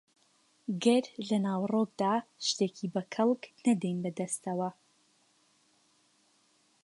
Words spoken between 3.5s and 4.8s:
نەدەین بەدەستەوە